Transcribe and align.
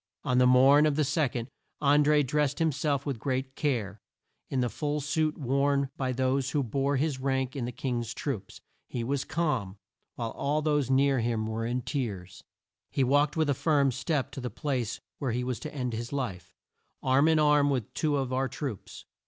On 0.23 0.39
the 0.39 0.47
morn 0.47 0.87
of 0.87 0.95
the 0.95 1.03
2d, 1.03 1.47
An 1.79 2.03
dré 2.03 2.25
drest 2.25 2.59
him 2.59 2.71
self 2.71 3.05
with 3.05 3.19
great 3.19 3.55
care, 3.55 4.01
in 4.49 4.59
the 4.61 4.67
full 4.67 4.99
suit 4.99 5.37
worn 5.37 5.91
by 5.95 6.11
those 6.11 6.49
who 6.49 6.63
bore 6.63 6.95
his 6.97 7.19
rank 7.19 7.55
in 7.55 7.65
the 7.65 7.71
King's 7.71 8.11
troops. 8.15 8.59
He 8.87 9.03
was 9.03 9.23
calm, 9.23 9.77
while 10.15 10.31
all 10.31 10.63
those 10.63 10.89
near 10.89 11.19
him 11.19 11.45
were 11.45 11.67
in 11.67 11.83
tears. 11.83 12.43
He 12.89 13.03
walked 13.03 13.37
with 13.37 13.47
a 13.47 13.53
firm 13.53 13.91
step 13.91 14.31
to 14.31 14.41
the 14.41 14.49
place 14.49 14.99
where 15.19 15.33
he 15.33 15.43
was 15.43 15.59
to 15.59 15.71
end 15.71 15.93
his 15.93 16.11
life, 16.11 16.55
arm 17.03 17.27
in 17.27 17.37
arm 17.37 17.69
with 17.69 17.93
two 17.93 18.17
of 18.17 18.33
our 18.33 18.47
troops. 18.47 19.05